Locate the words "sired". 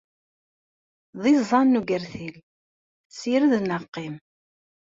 3.17-3.53